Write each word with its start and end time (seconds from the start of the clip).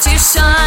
to 0.00 0.18
shine. 0.18 0.65